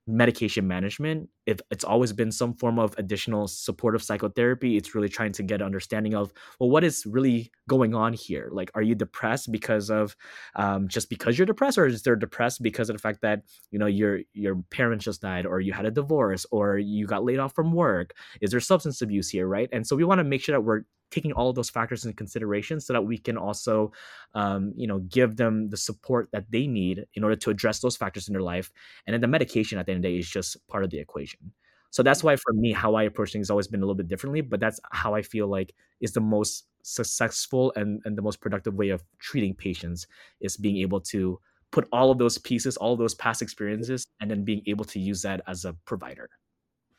[0.09, 5.31] medication management if it's always been some form of additional supportive psychotherapy it's really trying
[5.31, 8.49] to get understanding of well what is really going on here?
[8.51, 10.17] Like are you depressed because of
[10.55, 13.79] um, just because you're depressed or is there depressed because of the fact that you
[13.79, 17.39] know your your parents just died or you had a divorce or you got laid
[17.39, 18.13] off from work?
[18.41, 19.69] Is there substance abuse here right?
[19.71, 22.15] And so we want to make sure that we're taking all of those factors into
[22.15, 23.91] consideration so that we can also
[24.33, 27.97] um, you know give them the support that they need in order to address those
[27.97, 28.71] factors in their life.
[29.05, 30.99] And then the medication at the end of the day is just part of the
[30.99, 31.51] equation.
[31.91, 34.07] So that's why for me how i approach things has always been a little bit
[34.07, 38.39] differently but that's how i feel like is the most successful and, and the most
[38.41, 40.07] productive way of treating patients
[40.39, 41.39] is being able to
[41.71, 44.99] put all of those pieces all of those past experiences and then being able to
[44.99, 46.29] use that as a provider.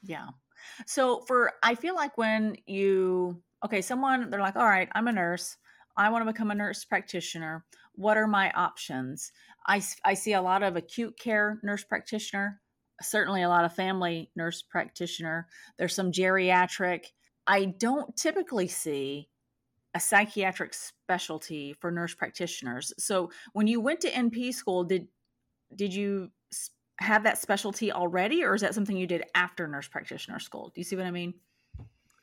[0.02, 0.28] Yeah.
[0.86, 5.12] So for i feel like when you okay, someone, they're like, all right, I'm a
[5.12, 5.56] nurse.
[5.96, 7.64] I want to become a nurse practitioner.
[7.94, 9.32] What are my options?
[9.66, 12.60] I, I see a lot of acute care nurse practitioner,
[13.02, 15.48] certainly a lot of family nurse practitioner.
[15.78, 17.06] There's some geriatric.
[17.46, 19.28] I don't typically see
[19.94, 22.92] a psychiatric specialty for nurse practitioners.
[22.98, 25.08] So when you went to NP school, did
[25.74, 26.30] did you
[26.98, 30.70] have that specialty already, or is that something you did after nurse practitioner school?
[30.74, 31.34] Do you see what I mean?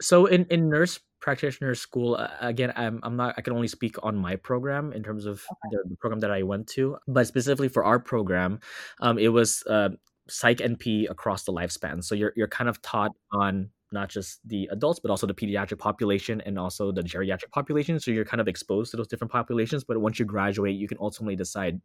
[0.01, 3.95] So in, in nurse practitioner school uh, again I'm, I'm not i can only speak
[4.03, 5.77] on my program in terms of okay.
[5.83, 8.59] the, the, program that i went to but specifically for our program
[9.01, 9.89] um, it was uh,
[10.29, 14.67] psych np across the lifespan so you're, you're kind of taught on not just the
[14.71, 18.47] adults but also the pediatric population and also the geriatric population so you're kind of
[18.47, 21.79] exposed to those different populations but once you graduate you can ultimately decide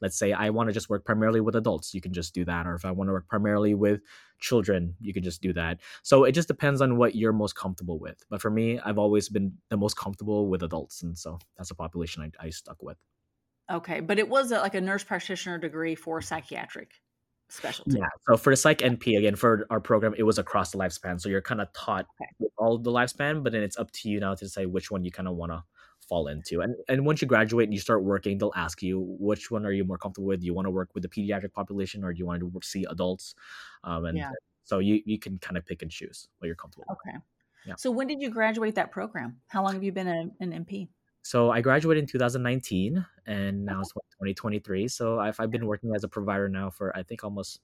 [0.00, 2.66] let's say I want to just work primarily with adults, you can just do that.
[2.66, 4.00] Or if I want to work primarily with
[4.38, 5.80] children, you can just do that.
[6.02, 8.22] So it just depends on what you're most comfortable with.
[8.30, 11.02] But for me, I've always been the most comfortable with adults.
[11.02, 12.98] And so that's a population I, I stuck with.
[13.70, 14.00] Okay.
[14.00, 16.92] But it was a, like a nurse practitioner degree for psychiatric
[17.48, 17.98] specialty.
[17.98, 18.08] Yeah.
[18.26, 21.20] So for the psych NP again for our program, it was across the lifespan.
[21.20, 22.50] So you're kind of taught okay.
[22.58, 25.10] all the lifespan, but then it's up to you now to decide which one you
[25.10, 25.62] kind of want to
[26.08, 26.60] fall into.
[26.60, 29.72] And and once you graduate and you start working, they'll ask you which one are
[29.72, 30.40] you more comfortable with.
[30.40, 32.84] Do you want to work with the pediatric population or do you want to see
[32.88, 33.34] adults?
[33.82, 34.30] Um, and yeah.
[34.64, 36.86] so you you can kind of pick and choose what you're comfortable.
[36.90, 37.16] Okay.
[37.16, 37.22] With.
[37.66, 37.74] Yeah.
[37.78, 39.40] So when did you graduate that program?
[39.48, 40.88] How long have you been an, an NP?
[41.22, 44.88] So I graduated in 2019, and now it's 2023.
[44.88, 47.60] So I've, I've been working as a provider now for I think almost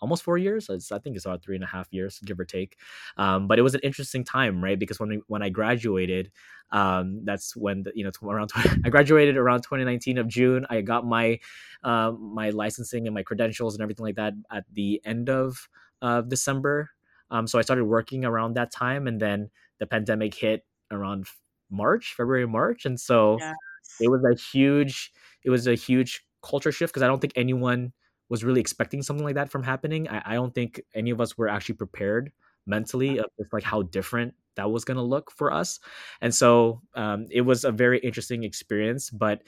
[0.00, 0.68] almost four years.
[0.68, 2.78] It's, I think it's about three and a half years, give or take.
[3.16, 4.78] Um, but it was an interesting time, right?
[4.78, 6.30] Because when we, when I graduated,
[6.70, 10.66] um, that's when the, you know around 20, I graduated around 2019 of June.
[10.68, 11.38] I got my
[11.82, 15.68] uh, my licensing and my credentials and everything like that at the end of
[16.02, 16.90] uh, December.
[17.30, 21.26] Um, so I started working around that time, and then the pandemic hit around
[21.70, 23.54] March, February, March, and so yes.
[24.00, 25.12] it was a huge
[25.44, 27.92] it was a huge culture shift because I don't think anyone
[28.28, 30.08] was really expecting something like that from happening.
[30.08, 32.32] I, I don't think any of us were actually prepared
[32.66, 35.80] mentally of just like how different that was going to look for us.
[36.20, 39.42] And so um, it was a very interesting experience, but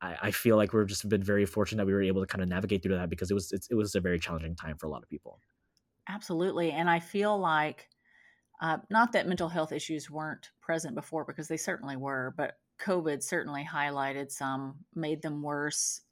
[0.00, 2.42] I, I, feel like we've just been very fortunate that we were able to kind
[2.42, 4.90] of navigate through that because it was it was a very challenging time for a
[4.90, 5.40] lot of people.
[6.08, 7.88] Absolutely, and I feel like
[8.60, 13.22] uh, not that mental health issues weren't present before because they certainly were, but COVID
[13.22, 16.02] certainly highlighted some, made them worse,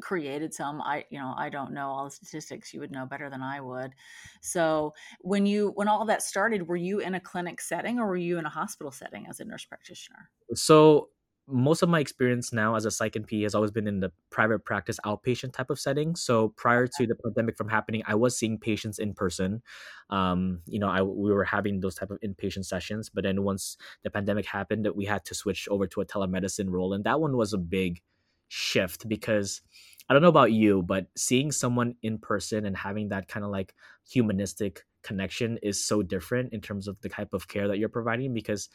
[0.00, 3.30] created some i you know i don't know all the statistics you would know better
[3.30, 3.92] than i would
[4.40, 8.16] so when you when all that started were you in a clinic setting or were
[8.16, 11.08] you in a hospital setting as a nurse practitioner so
[11.48, 14.64] most of my experience now as a psych NP has always been in the private
[14.64, 16.16] practice outpatient type of setting.
[16.16, 19.62] So prior to the pandemic from happening, I was seeing patients in person.
[20.10, 23.76] Um, you know, I we were having those type of inpatient sessions, but then once
[24.02, 27.36] the pandemic happened, we had to switch over to a telemedicine role, and that one
[27.36, 28.02] was a big
[28.48, 29.60] shift because
[30.08, 33.50] I don't know about you, but seeing someone in person and having that kind of
[33.50, 33.74] like
[34.08, 38.34] humanistic connection is so different in terms of the type of care that you're providing
[38.34, 38.68] because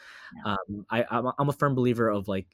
[0.46, 0.54] yeah.
[0.54, 2.48] um, I, I'm, I'm a firm believer of like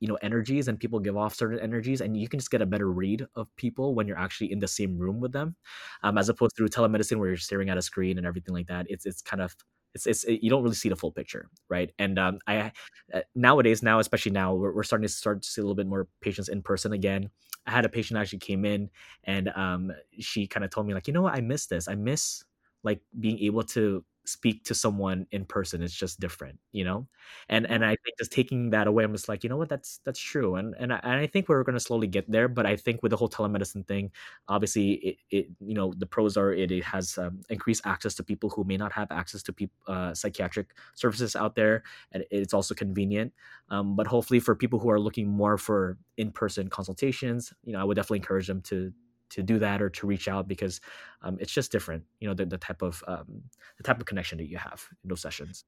[0.00, 2.66] you know energies and people give off certain energies and you can just get a
[2.66, 5.54] better read of people when you're actually in the same room with them
[6.02, 8.86] um, as opposed to telemedicine where you're staring at a screen and everything like that
[8.88, 9.54] it's it's kind of
[9.94, 11.90] it's, it's it, you don't really see the full picture right?
[11.98, 12.72] And um, i
[13.12, 15.86] uh, nowadays now especially now we're, we're starting to start to see a little bit
[15.86, 17.30] more patients in person again.
[17.66, 18.90] I had a patient actually came in
[19.24, 21.34] and um, she kind of told me like you know what?
[21.34, 21.88] I miss this.
[21.88, 22.44] I miss
[22.82, 27.06] like being able to speak to someone in person it's just different you know?
[27.48, 29.68] And and i think just taking that away i'm just like you know what?
[29.68, 30.56] That's that's true.
[30.56, 33.02] And and i, and I think we're going to slowly get there but i think
[33.02, 34.10] with the whole telemedicine thing
[34.48, 38.22] obviously it, it you know the pros are it, it has um, increased access to
[38.22, 42.54] people who may not have access to people uh, psychiatric services out there and it's
[42.54, 43.32] also convenient.
[43.70, 47.84] Um, but hopefully for people who are looking more for in-person consultations you know i
[47.84, 48.92] would definitely encourage them to
[49.30, 50.80] to do that or to reach out because
[51.22, 53.42] um, it's just different you know the, the type of um,
[53.76, 55.64] the type of connection that you have in those sessions.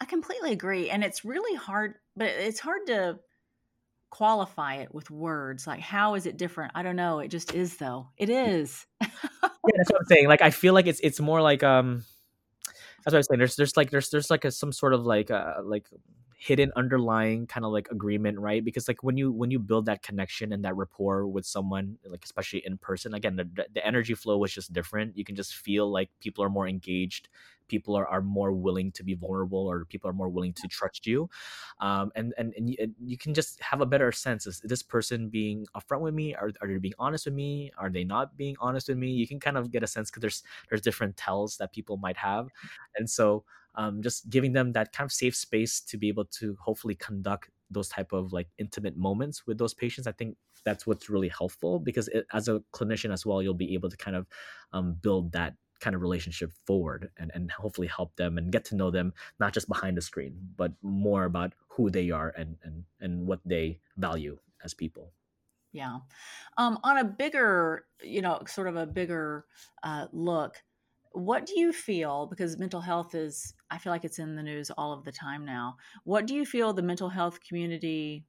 [0.00, 3.18] I completely agree and it's really hard but it's hard to
[4.08, 6.72] qualify it with words like how is it different?
[6.74, 8.08] I don't know it just is though.
[8.16, 8.86] It is.
[9.42, 12.04] Yeah that's what i'm saying like i feel like it's it's more like um
[13.04, 15.30] that's what i'm saying there's there's like there's there's like a, some sort of like
[15.30, 15.86] uh like
[16.40, 18.64] hidden underlying kind of like agreement right?
[18.64, 22.24] Because like when you when you build that connection and that rapport with someone like
[22.24, 25.18] especially in person again the, the energy flow was just different.
[25.18, 27.28] You can just feel like people are more engaged
[27.68, 31.06] people are, are more willing to be vulnerable or people are more willing to trust
[31.06, 31.30] you.
[31.78, 35.28] Um, and, and and you, you can just have a better sense is this person
[35.28, 37.70] being upfront with me are, are they being honest with me?
[37.78, 39.10] Are they not being honest with me?
[39.10, 42.16] You can kind of get a sense because there's there's different tells that people might
[42.16, 42.48] have.
[42.96, 46.56] And so um, just giving them that kind of safe space to be able to
[46.60, 50.06] hopefully conduct those type of like intimate moments with those patients.
[50.06, 53.74] I think that's what's really helpful because it, as a clinician as well you'll be
[53.74, 54.26] able to kind of
[54.72, 58.76] um, build that kind of relationship forward and, and hopefully help them and get to
[58.76, 62.84] know them not just behind the screen but more about who they are and and,
[63.00, 65.12] and what they value as people.
[65.72, 66.00] Yeah.
[66.58, 69.46] Um, on a bigger you know sort of a bigger
[69.82, 70.62] uh, look
[71.12, 74.70] what do you feel because mental health is i feel like it's in the news
[74.70, 78.24] all of the time now what do you feel the mental health community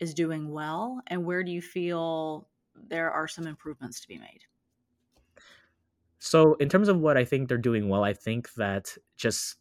[0.00, 4.40] is doing well and where do you feel there are some improvements to be made?
[6.18, 9.56] So in terms of what i think they're doing well i think that just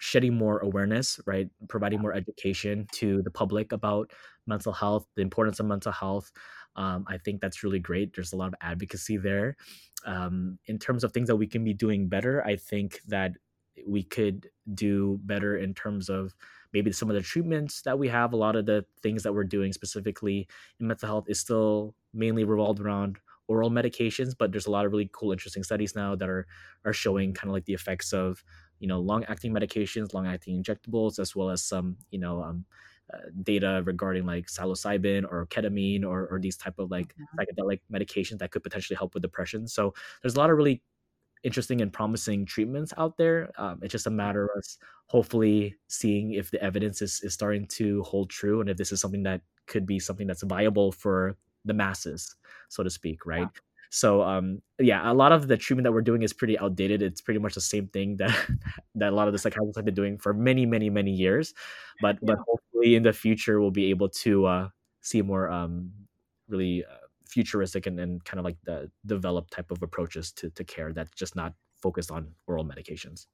[0.00, 4.10] shedding more awareness right providing more education to the public about
[4.46, 6.32] mental health the importance of mental health
[6.76, 8.14] um, I think that's really great.
[8.14, 9.56] There's a lot of advocacy there.
[10.04, 13.32] Um, in terms of things that we can be doing better, I think that
[13.86, 16.34] we could do better in terms of
[16.72, 18.32] maybe some of the treatments that we have.
[18.32, 20.48] A lot of the things that we're doing specifically
[20.80, 24.92] in mental health is still mainly revolved around oral medications, but there's a lot of
[24.92, 26.46] really cool, interesting studies now that are
[26.84, 28.42] are showing kind of like the effects of
[28.78, 32.64] you know long acting medications, long acting injectables, as well as some you know um,
[33.12, 37.38] uh, data regarding like psilocybin or ketamine or, or these type of like mm-hmm.
[37.38, 39.68] psychedelic medications that could potentially help with depression.
[39.68, 40.82] So there's a lot of really
[41.44, 43.52] interesting and promising treatments out there.
[43.58, 44.64] Um, it's just a matter of
[45.06, 49.00] hopefully seeing if the evidence is, is starting to hold true and if this is
[49.00, 52.34] something that could be something that's viable for the masses,
[52.68, 53.40] so to speak, right?
[53.40, 53.60] Yeah.
[53.90, 57.02] So um, yeah, a lot of the treatment that we're doing is pretty outdated.
[57.02, 58.34] It's pretty much the same thing that
[58.94, 61.54] that a lot of the psychiatrists have been doing for many, many, many years.
[62.00, 62.34] But yeah.
[62.34, 64.68] but hopefully in the future we'll be able to uh,
[65.00, 65.90] see more um,
[66.48, 70.64] really uh, futuristic and, and kind of like the developed type of approaches to to
[70.64, 73.26] care that's just not focused on oral medications.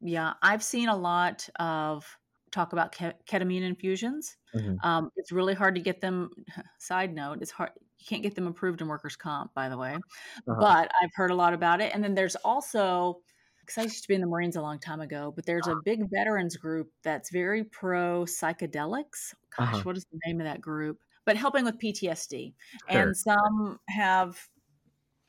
[0.00, 2.06] Yeah, I've seen a lot of
[2.52, 4.36] talk about ketamine infusions.
[4.54, 4.86] Mm-hmm.
[4.86, 6.30] Um, it's really hard to get them.
[6.78, 9.94] Side note: It's hard you can't get them approved in workers' comp, by the way.
[9.94, 10.56] Uh-huh.
[10.58, 11.92] But I've heard a lot about it.
[11.94, 13.20] And then there's also,
[13.60, 15.72] because I used to be in the Marines a long time ago, but there's a
[15.72, 15.80] uh-huh.
[15.84, 19.34] big veterans group that's very pro psychedelics.
[19.56, 19.80] Gosh, uh-huh.
[19.82, 20.98] what is the name of that group?
[21.24, 22.54] But helping with PTSD.
[22.88, 23.00] Sure.
[23.00, 24.38] And some have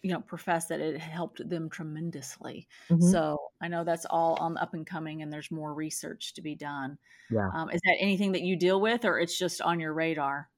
[0.03, 3.09] you know professed that it helped them tremendously mm-hmm.
[3.09, 6.41] so i know that's all on the up and coming and there's more research to
[6.41, 6.97] be done
[7.31, 10.49] yeah um, is that anything that you deal with or it's just on your radar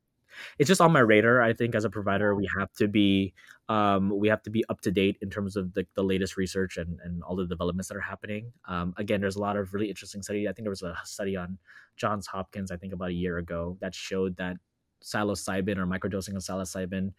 [0.57, 1.41] it's just on my radar.
[1.41, 3.33] I think as a provider, we have to be
[3.69, 6.77] um, we have to be up to date in terms of the, the latest research
[6.77, 8.51] and, and all the developments that are happening.
[8.67, 10.47] Um, again, there's a lot of really interesting study.
[10.47, 11.59] I think there was a study on
[11.95, 14.57] Johns Hopkins, I think about a year ago, that showed that
[15.03, 17.11] psilocybin or microdosing of psilocybin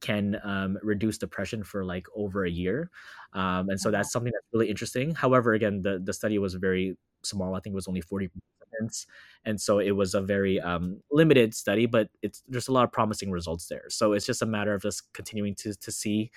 [0.00, 2.90] can um, reduce depression for like over a year.
[3.32, 5.14] Um, and so that's something that's really interesting.
[5.14, 7.54] However, again, the, the study was very small.
[7.54, 8.30] I think it was only 40
[8.78, 9.06] participants,
[9.44, 12.92] and so it was a very um, limited study, but it's there's a lot of
[12.92, 13.84] promising results there.
[13.88, 16.30] So it's just a matter of just continuing to to see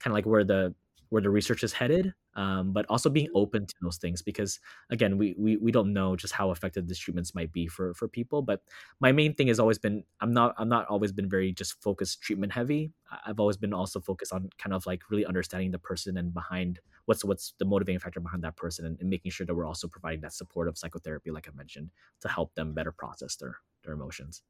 [0.00, 0.74] kind of like where the
[1.10, 5.18] where the research is headed, um, but also being open to those things because again,
[5.18, 8.42] we, we we don't know just how effective these treatments might be for for people.
[8.42, 8.62] But
[9.00, 12.22] my main thing has always been I'm not I'm not always been very just focused
[12.22, 12.92] treatment heavy.
[13.26, 16.78] I've always been also focused on kind of like really understanding the person and behind
[17.06, 19.88] what's what's the motivating factor behind that person and, and making sure that we're also
[19.88, 24.42] providing that supportive psychotherapy, like I mentioned, to help them better process their their emotions.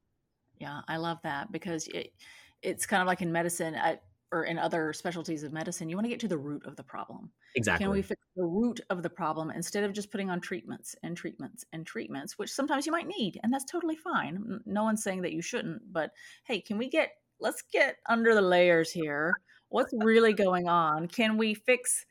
[0.59, 2.13] Yeah, I love that because it
[2.63, 3.75] it's kind of like in medicine.
[3.75, 4.01] I,
[4.33, 6.85] or in other specialties of medicine, you want to get to the root of the
[6.85, 7.33] problem.
[7.57, 7.85] Exactly.
[7.85, 11.17] Can we fix the root of the problem instead of just putting on treatments and
[11.17, 14.61] treatments and treatments, which sometimes you might need, and that's totally fine.
[14.67, 16.13] No one's saying that you shouldn't, but
[16.45, 17.11] hey, can we get
[17.41, 19.33] let's get under the layers here.
[19.69, 21.09] What's really going on?
[21.09, 22.05] Can we fix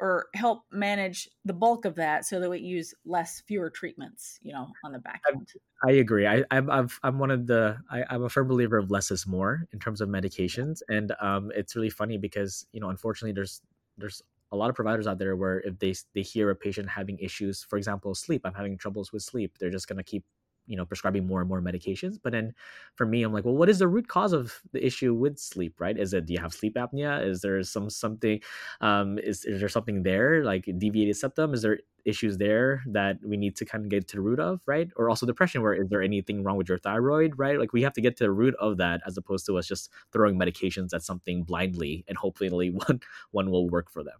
[0.00, 4.52] or help manage the bulk of that so that we use less fewer treatments you
[4.52, 5.46] know on the back end.
[5.84, 6.26] I, I agree.
[6.26, 9.26] I, I'm, I've, I'm one of the I, i'm a firm believer of less is
[9.26, 13.60] more in terms of medications and um, it's really funny because you know unfortunately there's
[13.98, 17.18] there's a lot of providers out there where if they they hear a patient having
[17.18, 20.24] issues for example sleep i'm having troubles with sleep they're just going to keep
[20.66, 22.52] you know prescribing more and more medications but then
[22.94, 25.80] for me i'm like well what is the root cause of the issue with sleep?
[25.80, 25.98] Right?
[25.98, 27.26] Is it do you have sleep apnea?
[27.26, 28.40] Is there some something
[28.80, 31.54] um is, is there something there like deviated septum?
[31.54, 34.60] Is there issues there that we need to kind of get to the root of?
[34.66, 34.88] Right?
[34.96, 37.34] Or also depression where is there anything wrong with your thyroid?
[37.36, 37.58] Right?
[37.58, 39.90] Like we have to get to the root of that as opposed to us just
[40.12, 43.00] throwing medications at something blindly and hopefully one
[43.30, 44.18] one will work for them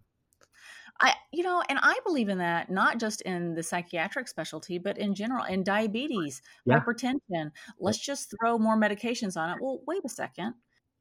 [1.01, 4.99] I, you know, and I believe in that, not just in the psychiatric specialty, but
[4.99, 6.81] in general, in diabetes, yeah.
[6.81, 7.51] hypertension.
[7.79, 9.59] Let's just throw more medications on it.
[9.61, 10.55] Well, wait a second.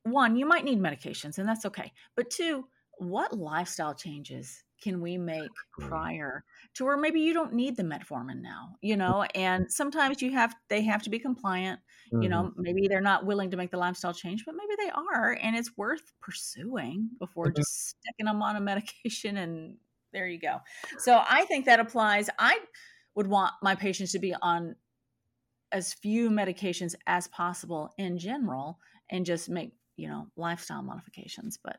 [0.04, 1.92] One, you might need medications, and that's okay.
[2.16, 2.66] But two,
[2.98, 8.42] what lifestyle changes can we make prior to where maybe you don't need the metformin
[8.42, 11.80] now you know and sometimes you have they have to be compliant
[12.12, 12.22] mm-hmm.
[12.22, 15.38] you know maybe they're not willing to make the lifestyle change but maybe they are
[15.42, 17.56] and it's worth pursuing before mm-hmm.
[17.56, 19.78] just sticking them on a medication and
[20.16, 20.62] there you go.
[20.98, 22.30] So I think that applies.
[22.40, 22.58] I
[23.16, 24.76] would want my patients to be on
[25.74, 28.80] as few medications as possible in general
[29.12, 31.60] and just make, you know, lifestyle modifications.
[31.62, 31.78] But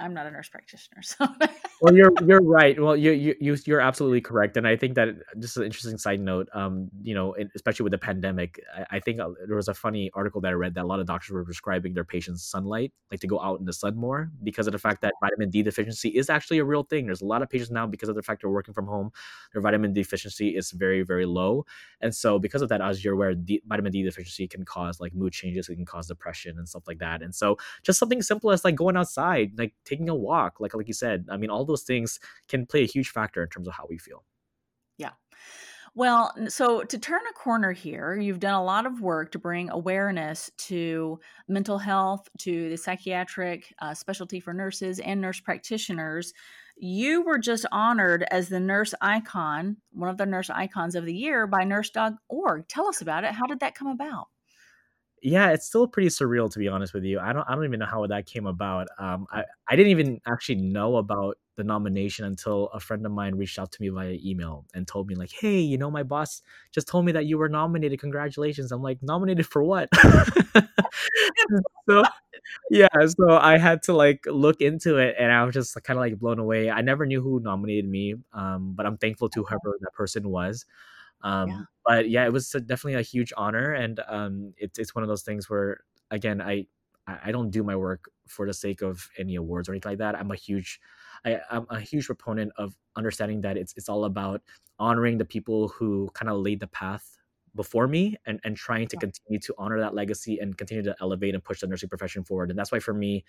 [0.00, 1.02] I'm not a nurse practitioner.
[1.02, 1.26] So
[1.84, 2.80] well, you're you're right.
[2.80, 6.48] Well, you you you're absolutely correct, and I think that just an interesting side note.
[6.54, 10.10] Um, you know, especially with the pandemic, I, I, think uh, there was a funny
[10.14, 13.20] article that I read that a lot of doctors were prescribing their patients sunlight, like
[13.20, 16.08] to go out in the sun more, because of the fact that vitamin D deficiency
[16.08, 17.04] is actually a real thing.
[17.04, 19.10] There's a lot of patients now because of the fact they're working from home,
[19.52, 21.66] their vitamin D deficiency is very very low,
[22.00, 25.14] and so because of that, as you're aware, D, vitamin D deficiency can cause like
[25.14, 28.50] mood changes, it can cause depression and stuff like that, and so just something simple
[28.52, 31.26] as like going outside, like taking a walk, like like you said.
[31.30, 33.98] I mean, all those things can play a huge factor in terms of how we
[33.98, 34.24] feel.
[34.98, 35.10] Yeah.
[35.96, 39.70] Well, so to turn a corner here, you've done a lot of work to bring
[39.70, 46.32] awareness to mental health, to the psychiatric uh, specialty for nurses and nurse practitioners.
[46.76, 51.14] You were just honored as the nurse icon, one of the nurse icons of the
[51.14, 52.66] year by nurse.org.
[52.66, 53.30] Tell us about it.
[53.30, 54.26] How did that come about?
[55.24, 57.18] yeah, it's still pretty surreal to be honest with you.
[57.18, 58.88] I don't I don't even know how that came about.
[58.98, 63.34] Um, I I didn't even actually know about the nomination until a friend of mine
[63.36, 66.42] reached out to me via email and told me like, "Hey, you know, my boss
[66.72, 68.00] just told me that you were nominated.
[68.00, 69.88] Congratulations!" I'm like, "Nominated for what?"
[71.88, 72.02] so
[72.70, 76.02] yeah, so I had to like look into it, and I was just kind of
[76.02, 76.70] like blown away.
[76.70, 80.64] I never knew who nominated me, um, but I'm thankful to whoever that person was.
[81.22, 81.62] Um, yeah.
[81.86, 85.22] But yeah, it was definitely a huge honor, and um, it's it's one of those
[85.22, 86.66] things where again, I
[87.06, 90.14] I don't do my work for the sake of any awards or anything like that.
[90.16, 90.80] I'm a huge
[91.24, 94.42] I, am a huge proponent of understanding that it's it's all about
[94.78, 97.16] honoring the people who kind of laid the path
[97.54, 101.34] before me and, and trying to continue to honor that legacy and continue to elevate
[101.34, 102.50] and push the nursing profession forward.
[102.50, 103.24] And that's why for me,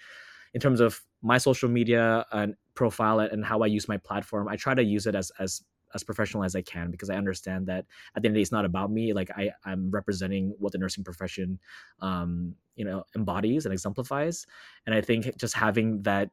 [0.53, 4.55] in terms of my social media and profile and how I use my platform, I
[4.55, 7.85] try to use it as as as professional as I can because I understand that
[8.15, 9.13] at the end of the day, it's not about me.
[9.13, 11.57] Like I, I'm representing what the nursing profession,
[12.01, 14.45] um, you know, embodies and exemplifies.
[14.85, 16.31] And I think just having that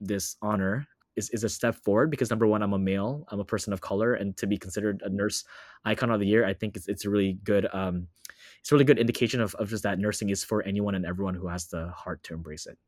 [0.00, 3.44] this honor is, is a step forward because number one, I'm a male, I'm a
[3.44, 5.44] person of color, and to be considered a nurse
[5.84, 8.08] icon of the year, I think it's, it's a really good um,
[8.60, 11.34] it's a really good indication of, of just that nursing is for anyone and everyone
[11.34, 12.78] who has the heart to embrace it.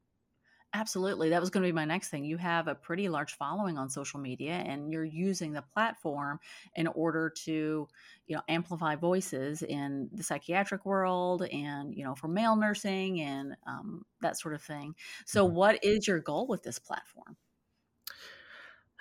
[0.77, 1.31] Absolutely.
[1.31, 2.25] That was going to be my next thing.
[2.25, 6.41] You have a pretty large following on social media and you're using the platform
[6.75, 7.87] in order to,
[8.27, 13.57] you know, amplify voices in the psychiatric world and, you know, for male nursing and
[13.69, 14.97] um, that sort of thing.
[15.27, 15.55] So, mm-hmm.
[15.55, 17.37] what is your goal with this platform?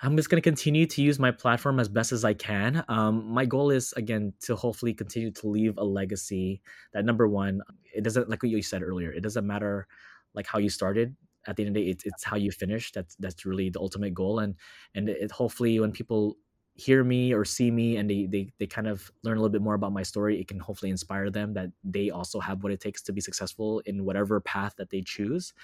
[0.04, 2.84] I'm just going to continue to use my platform as best as I can.
[2.88, 6.60] Um, my goal is, again, to hopefully continue to leave a legacy
[6.92, 7.62] that number one,
[7.94, 9.86] it doesn't, like what you said earlier, it doesn't matter
[10.34, 12.92] like how you started at the end of the day, it's, it's how you finish.
[12.92, 14.40] That's that's really the ultimate goal.
[14.40, 14.54] And
[14.94, 16.36] and it, hopefully when people
[16.76, 19.62] hear me or see me and they, they they kind of learn a little bit
[19.62, 22.80] more about my story it can hopefully inspire them that they also have what it
[22.80, 25.54] takes to be successful in whatever path that they choose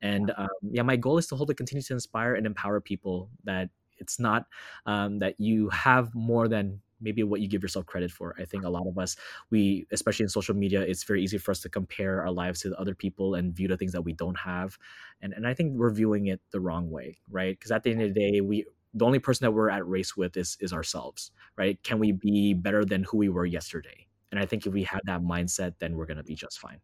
[0.00, 3.28] and um, yeah my goal is to hold to continue to inspire and empower people
[3.42, 3.68] that
[4.00, 4.46] it's not
[4.86, 8.34] um, that you have more than maybe what you give yourself credit for.
[8.38, 9.16] I think a lot of us,
[9.50, 12.74] we, especially in social media, it's very easy for us to compare our lives to
[12.78, 14.78] other people and view the things that we don't have.
[15.22, 17.58] And, and I think we're viewing it the wrong way, right?
[17.58, 20.16] Because at the end of the day, we, the only person that we're at race
[20.16, 21.82] with is, is ourselves, right?
[21.82, 24.06] Can we be better than who we were yesterday?
[24.30, 26.80] And I think if we have that mindset, then we're going to be just fine.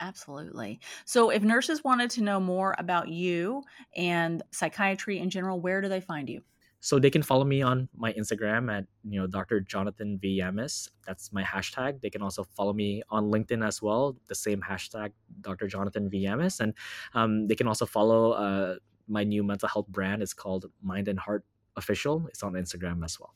[0.00, 0.80] Absolutely.
[1.04, 3.62] So, if nurses wanted to know more about you
[3.96, 6.42] and psychiatry in general, where do they find you?
[6.80, 9.60] So they can follow me on my Instagram at you know Dr.
[9.60, 10.88] Jonathan V Llamas.
[11.06, 12.00] That's my hashtag.
[12.00, 15.66] They can also follow me on LinkedIn as well, the same hashtag Dr.
[15.66, 16.74] Jonathan V Llamas, and
[17.14, 18.76] um, they can also follow uh,
[19.08, 20.22] my new mental health brand.
[20.22, 21.44] It's called Mind and Heart
[21.76, 22.26] Official.
[22.28, 23.34] It's on Instagram as well.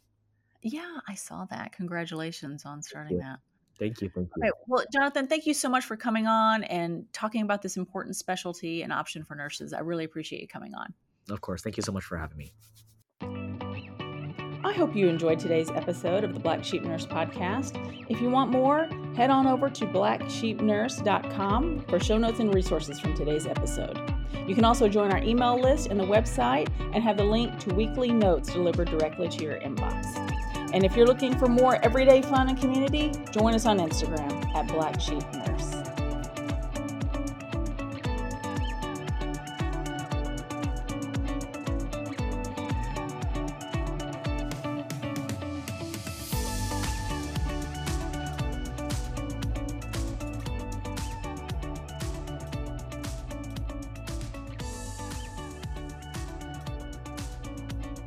[0.62, 1.72] Yeah, I saw that.
[1.72, 3.40] Congratulations on starting that.
[3.82, 4.10] Thank you.
[4.14, 4.42] Thank you.
[4.44, 8.14] Okay, well, Jonathan, thank you so much for coming on and talking about this important
[8.14, 9.72] specialty and option for nurses.
[9.72, 10.94] I really appreciate you coming on.
[11.28, 11.62] Of course.
[11.62, 12.52] Thank you so much for having me.
[14.64, 17.76] I hope you enjoyed today's episode of the Black Sheep Nurse podcast.
[18.08, 23.14] If you want more, head on over to blacksheepnurse.com for show notes and resources from
[23.14, 24.00] today's episode.
[24.46, 27.74] You can also join our email list and the website and have the link to
[27.74, 30.31] weekly notes delivered directly to your inbox.
[30.72, 34.66] And if you're looking for more everyday fun and community, join us on Instagram at
[34.68, 35.51] Black Sheep Nurse.